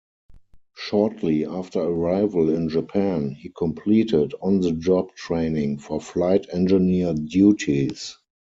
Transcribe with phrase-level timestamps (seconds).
[0.75, 8.17] Shortly after arrival in Japan, he completed on-the-job training for flight engineer duties.